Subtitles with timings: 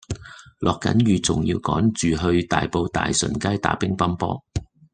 [0.57, 4.43] 落緊雨仲要趕住去大埔大順街打乒乓波